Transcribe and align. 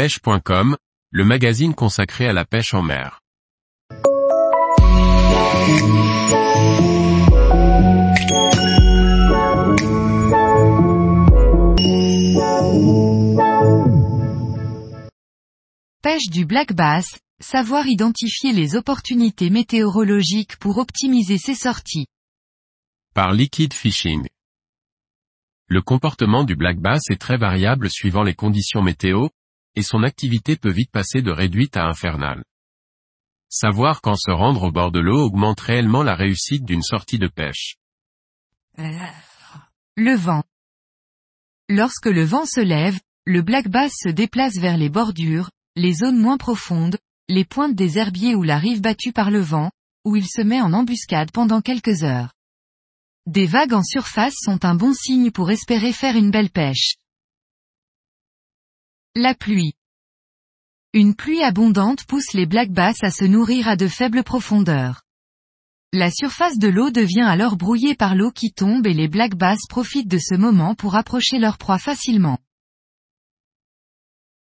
pêche.com, 0.00 0.78
le 1.10 1.24
magazine 1.26 1.74
consacré 1.74 2.26
à 2.26 2.32
la 2.32 2.46
pêche 2.46 2.72
en 2.72 2.80
mer. 2.80 3.20
Pêche 16.02 16.30
du 16.30 16.46
black 16.46 16.72
bass, 16.72 17.18
savoir 17.38 17.86
identifier 17.86 18.54
les 18.54 18.76
opportunités 18.76 19.50
météorologiques 19.50 20.56
pour 20.56 20.78
optimiser 20.78 21.36
ses 21.36 21.54
sorties. 21.54 22.06
Par 23.12 23.34
Liquid 23.34 23.74
Fishing. 23.74 24.26
Le 25.66 25.82
comportement 25.82 26.44
du 26.44 26.56
black 26.56 26.78
bass 26.78 27.02
est 27.10 27.20
très 27.20 27.36
variable 27.36 27.90
suivant 27.90 28.22
les 28.22 28.34
conditions 28.34 28.80
météo, 28.80 29.28
et 29.76 29.82
son 29.82 30.02
activité 30.02 30.56
peut 30.56 30.70
vite 30.70 30.90
passer 30.90 31.22
de 31.22 31.30
réduite 31.30 31.76
à 31.76 31.86
infernale. 31.86 32.44
Savoir 33.48 34.00
quand 34.00 34.16
se 34.16 34.30
rendre 34.30 34.64
au 34.64 34.72
bord 34.72 34.92
de 34.92 35.00
l'eau 35.00 35.24
augmente 35.24 35.60
réellement 35.60 36.02
la 36.02 36.14
réussite 36.14 36.64
d'une 36.64 36.82
sortie 36.82 37.18
de 37.18 37.28
pêche. 37.28 37.76
Le 38.76 40.14
vent. 40.14 40.44
Lorsque 41.68 42.06
le 42.06 42.24
vent 42.24 42.46
se 42.46 42.60
lève, 42.60 42.98
le 43.26 43.42
black 43.42 43.68
bass 43.68 43.92
se 43.96 44.08
déplace 44.08 44.56
vers 44.56 44.76
les 44.76 44.88
bordures, 44.88 45.50
les 45.76 45.94
zones 45.94 46.18
moins 46.18 46.36
profondes, 46.36 46.98
les 47.28 47.44
pointes 47.44 47.74
des 47.74 47.98
herbiers 47.98 48.34
ou 48.34 48.42
la 48.42 48.58
rive 48.58 48.80
battue 48.80 49.12
par 49.12 49.30
le 49.30 49.40
vent, 49.40 49.70
où 50.04 50.16
il 50.16 50.26
se 50.26 50.42
met 50.42 50.60
en 50.60 50.72
embuscade 50.72 51.30
pendant 51.30 51.60
quelques 51.60 52.02
heures. 52.02 52.32
Des 53.26 53.46
vagues 53.46 53.74
en 53.74 53.82
surface 53.82 54.34
sont 54.36 54.64
un 54.64 54.74
bon 54.74 54.94
signe 54.94 55.30
pour 55.30 55.50
espérer 55.50 55.92
faire 55.92 56.16
une 56.16 56.30
belle 56.30 56.50
pêche. 56.50 56.96
La 59.16 59.34
pluie. 59.34 59.72
Une 60.92 61.16
pluie 61.16 61.42
abondante 61.42 62.04
pousse 62.04 62.32
les 62.32 62.46
black 62.46 62.70
bass 62.70 63.02
à 63.02 63.10
se 63.10 63.24
nourrir 63.24 63.66
à 63.66 63.74
de 63.74 63.88
faibles 63.88 64.22
profondeurs. 64.22 65.02
La 65.92 66.12
surface 66.12 66.58
de 66.58 66.68
l'eau 66.68 66.90
devient 66.90 67.26
alors 67.26 67.56
brouillée 67.56 67.96
par 67.96 68.14
l'eau 68.14 68.30
qui 68.30 68.52
tombe 68.52 68.86
et 68.86 68.94
les 68.94 69.08
black 69.08 69.34
bass 69.34 69.58
profitent 69.68 70.06
de 70.06 70.18
ce 70.18 70.36
moment 70.36 70.76
pour 70.76 70.94
approcher 70.94 71.40
leur 71.40 71.58
proie 71.58 71.80
facilement. 71.80 72.38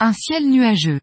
Un 0.00 0.12
ciel 0.12 0.50
nuageux. 0.50 1.00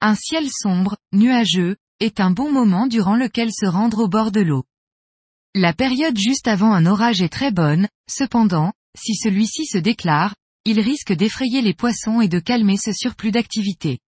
Un 0.00 0.16
ciel 0.16 0.48
sombre, 0.50 0.96
nuageux, 1.12 1.76
est 2.00 2.18
un 2.18 2.32
bon 2.32 2.50
moment 2.50 2.88
durant 2.88 3.14
lequel 3.14 3.52
se 3.52 3.66
rendre 3.66 4.00
au 4.00 4.08
bord 4.08 4.32
de 4.32 4.40
l'eau. 4.40 4.64
La 5.54 5.72
période 5.72 6.18
juste 6.18 6.48
avant 6.48 6.72
un 6.72 6.86
orage 6.86 7.22
est 7.22 7.32
très 7.32 7.52
bonne, 7.52 7.86
cependant, 8.10 8.72
si 8.98 9.14
celui-ci 9.14 9.66
se 9.66 9.78
déclare, 9.78 10.34
il 10.66 10.80
risque 10.80 11.12
d'effrayer 11.12 11.62
les 11.62 11.74
poissons 11.74 12.20
et 12.20 12.26
de 12.26 12.40
calmer 12.40 12.76
ce 12.76 12.92
surplus 12.92 13.30
d'activité. 13.30 14.00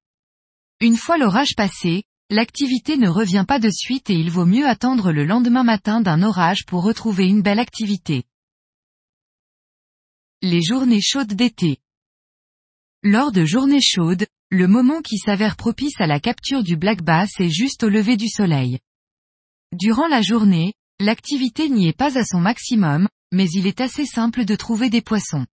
Une 0.80 0.96
fois 0.96 1.16
l'orage 1.16 1.54
passé, 1.56 2.02
l'activité 2.30 2.96
ne 2.96 3.08
revient 3.08 3.44
pas 3.46 3.60
de 3.60 3.70
suite 3.70 4.10
et 4.10 4.14
il 4.14 4.28
vaut 4.28 4.44
mieux 4.44 4.66
attendre 4.66 5.12
le 5.12 5.24
lendemain 5.24 5.62
matin 5.62 6.00
d'un 6.00 6.20
orage 6.20 6.66
pour 6.66 6.82
retrouver 6.82 7.28
une 7.28 7.42
belle 7.42 7.60
activité. 7.60 8.24
Les 10.42 10.60
journées 10.60 11.00
chaudes 11.00 11.32
d'été. 11.32 11.78
Lors 13.04 13.30
de 13.30 13.44
journées 13.44 13.80
chaudes, 13.80 14.26
le 14.50 14.66
moment 14.66 15.00
qui 15.00 15.18
s'avère 15.18 15.56
propice 15.56 16.00
à 16.00 16.08
la 16.08 16.18
capture 16.18 16.64
du 16.64 16.76
black 16.76 17.02
bass 17.02 17.30
est 17.38 17.50
juste 17.50 17.84
au 17.84 17.88
lever 17.88 18.16
du 18.16 18.28
soleil. 18.28 18.80
Durant 19.72 20.08
la 20.08 20.22
journée, 20.22 20.74
l'activité 20.98 21.68
n'y 21.68 21.86
est 21.86 21.96
pas 21.96 22.18
à 22.18 22.24
son 22.24 22.40
maximum, 22.40 23.06
mais 23.30 23.46
il 23.50 23.68
est 23.68 23.80
assez 23.80 24.06
simple 24.06 24.44
de 24.44 24.56
trouver 24.56 24.90
des 24.90 25.02
poissons. 25.02 25.46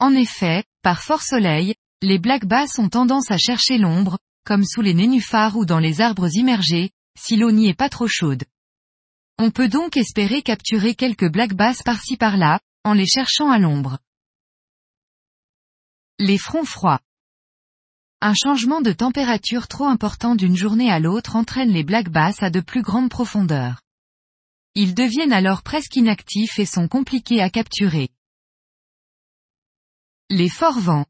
En 0.00 0.14
effet, 0.14 0.64
par 0.82 1.02
fort 1.02 1.22
soleil, 1.22 1.74
les 2.00 2.18
black 2.18 2.46
bass 2.46 2.78
ont 2.78 2.88
tendance 2.88 3.30
à 3.30 3.36
chercher 3.36 3.76
l'ombre, 3.76 4.18
comme 4.46 4.64
sous 4.64 4.80
les 4.80 4.94
nénuphars 4.94 5.56
ou 5.56 5.66
dans 5.66 5.78
les 5.78 6.00
arbres 6.00 6.34
immergés, 6.34 6.90
si 7.18 7.36
l'eau 7.36 7.50
n'y 7.50 7.68
est 7.68 7.74
pas 7.74 7.90
trop 7.90 8.08
chaude. 8.08 8.44
On 9.38 9.50
peut 9.50 9.68
donc 9.68 9.98
espérer 9.98 10.40
capturer 10.40 10.94
quelques 10.94 11.30
black 11.30 11.52
bass 11.52 11.82
par-ci 11.82 12.16
par-là, 12.16 12.60
en 12.82 12.94
les 12.94 13.06
cherchant 13.06 13.50
à 13.50 13.58
l'ombre. 13.58 13.98
Les 16.18 16.38
fronts 16.38 16.64
froids. 16.64 17.00
Un 18.22 18.34
changement 18.34 18.80
de 18.80 18.92
température 18.92 19.68
trop 19.68 19.86
important 19.86 20.34
d'une 20.34 20.56
journée 20.56 20.90
à 20.90 20.98
l'autre 20.98 21.36
entraîne 21.36 21.72
les 21.72 21.84
black 21.84 22.08
bass 22.08 22.42
à 22.42 22.48
de 22.48 22.60
plus 22.60 22.82
grandes 22.82 23.10
profondeurs. 23.10 23.82
Ils 24.74 24.94
deviennent 24.94 25.32
alors 25.32 25.62
presque 25.62 25.96
inactifs 25.96 26.58
et 26.58 26.66
sont 26.66 26.88
compliqués 26.88 27.42
à 27.42 27.50
capturer. 27.50 28.08
Les 30.32 30.48
forts 30.48 30.78
vents. 30.78 31.06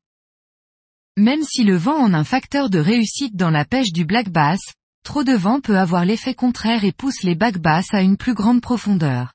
Même 1.18 1.42
si 1.42 1.62
le 1.62 1.76
vent 1.76 1.98
en 1.98 2.14
un 2.14 2.24
facteur 2.24 2.70
de 2.70 2.78
réussite 2.78 3.36
dans 3.36 3.50
la 3.50 3.66
pêche 3.66 3.92
du 3.92 4.06
black 4.06 4.30
bass, 4.30 4.60
trop 5.02 5.24
de 5.24 5.34
vent 5.34 5.60
peut 5.60 5.76
avoir 5.76 6.06
l'effet 6.06 6.34
contraire 6.34 6.84
et 6.84 6.92
pousse 6.92 7.22
les 7.22 7.34
black 7.34 7.58
bass 7.58 7.92
à 7.92 8.00
une 8.00 8.16
plus 8.16 8.32
grande 8.32 8.62
profondeur. 8.62 9.34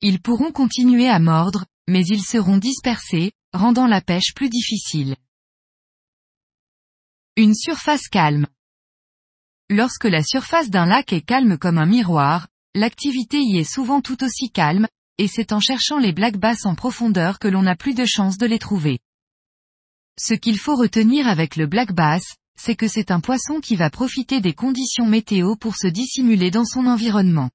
Ils 0.00 0.22
pourront 0.22 0.52
continuer 0.52 1.08
à 1.08 1.18
mordre, 1.18 1.64
mais 1.88 2.04
ils 2.06 2.22
seront 2.22 2.56
dispersés, 2.56 3.32
rendant 3.52 3.88
la 3.88 4.00
pêche 4.00 4.32
plus 4.32 4.48
difficile. 4.48 5.16
Une 7.36 7.56
surface 7.56 8.06
calme. 8.06 8.46
Lorsque 9.70 10.04
la 10.04 10.22
surface 10.22 10.70
d'un 10.70 10.86
lac 10.86 11.12
est 11.12 11.22
calme 11.26 11.58
comme 11.58 11.78
un 11.78 11.86
miroir, 11.86 12.46
l'activité 12.76 13.40
y 13.40 13.58
est 13.58 13.64
souvent 13.64 14.00
tout 14.00 14.22
aussi 14.22 14.52
calme, 14.52 14.86
et 15.18 15.28
c'est 15.28 15.52
en 15.52 15.60
cherchant 15.60 15.98
les 15.98 16.12
black 16.12 16.36
bass 16.36 16.66
en 16.66 16.74
profondeur 16.74 17.38
que 17.38 17.48
l'on 17.48 17.62
n'a 17.62 17.76
plus 17.76 17.94
de 17.94 18.04
chance 18.04 18.38
de 18.38 18.46
les 18.46 18.58
trouver. 18.58 18.98
Ce 20.18 20.34
qu'il 20.34 20.58
faut 20.58 20.76
retenir 20.76 21.26
avec 21.28 21.56
le 21.56 21.66
black 21.66 21.92
bass, 21.92 22.36
c'est 22.56 22.76
que 22.76 22.88
c'est 22.88 23.10
un 23.10 23.20
poisson 23.20 23.60
qui 23.60 23.76
va 23.76 23.90
profiter 23.90 24.40
des 24.40 24.54
conditions 24.54 25.06
météo 25.06 25.56
pour 25.56 25.76
se 25.76 25.88
dissimuler 25.88 26.50
dans 26.50 26.64
son 26.64 26.86
environnement. 26.86 27.50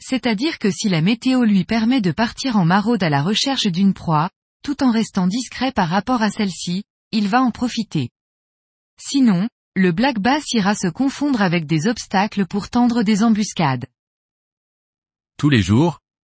C'est-à-dire 0.00 0.58
que 0.58 0.70
si 0.70 0.88
la 0.88 1.00
météo 1.00 1.44
lui 1.44 1.64
permet 1.64 2.00
de 2.00 2.10
partir 2.10 2.56
en 2.56 2.64
maraude 2.64 3.02
à 3.02 3.10
la 3.10 3.22
recherche 3.22 3.66
d'une 3.66 3.94
proie, 3.94 4.30
tout 4.62 4.82
en 4.82 4.90
restant 4.90 5.26
discret 5.26 5.72
par 5.72 5.88
rapport 5.88 6.22
à 6.22 6.30
celle-ci, 6.30 6.84
il 7.12 7.28
va 7.28 7.42
en 7.42 7.50
profiter. 7.50 8.10
Sinon, 9.00 9.48
le 9.74 9.92
black 9.92 10.18
bass 10.18 10.44
ira 10.52 10.74
se 10.74 10.88
confondre 10.88 11.40
avec 11.40 11.66
des 11.66 11.86
obstacles 11.86 12.46
pour 12.46 12.68
tendre 12.68 13.02
des 13.02 13.22
embuscades. 13.22 13.86
Tous 15.38 15.48
les 15.48 15.62
jours, 15.62 16.01